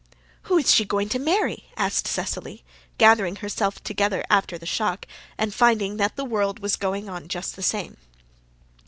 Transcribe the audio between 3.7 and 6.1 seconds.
together after the shock, and finding